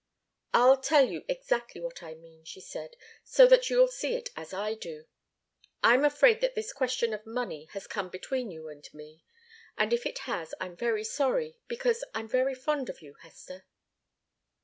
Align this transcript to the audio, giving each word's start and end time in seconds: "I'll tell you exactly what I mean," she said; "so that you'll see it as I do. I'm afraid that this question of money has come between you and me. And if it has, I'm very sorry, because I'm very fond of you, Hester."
"I'll 0.51 0.77
tell 0.81 1.05
you 1.07 1.23
exactly 1.27 1.79
what 1.79 2.01
I 2.01 2.15
mean," 2.15 2.43
she 2.43 2.59
said; 2.59 2.95
"so 3.23 3.45
that 3.45 3.69
you'll 3.69 3.87
see 3.87 4.15
it 4.15 4.31
as 4.35 4.51
I 4.51 4.73
do. 4.73 5.05
I'm 5.83 6.03
afraid 6.03 6.41
that 6.41 6.55
this 6.55 6.73
question 6.73 7.13
of 7.13 7.23
money 7.27 7.65
has 7.73 7.85
come 7.85 8.09
between 8.09 8.49
you 8.49 8.67
and 8.67 8.91
me. 8.95 9.23
And 9.77 9.93
if 9.93 10.07
it 10.07 10.17
has, 10.27 10.55
I'm 10.59 10.75
very 10.75 11.03
sorry, 11.03 11.55
because 11.67 12.03
I'm 12.15 12.27
very 12.27 12.55
fond 12.55 12.89
of 12.89 13.03
you, 13.03 13.13
Hester." 13.21 13.63